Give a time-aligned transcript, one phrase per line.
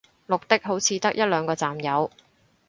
[0.27, 2.09] 綠的好似得一兩個站有